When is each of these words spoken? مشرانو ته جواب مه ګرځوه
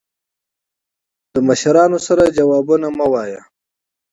مشرانو 1.47 1.99
ته 2.05 2.23
جواب 2.37 2.67
مه 2.97 3.05
ګرځوه 3.11 3.41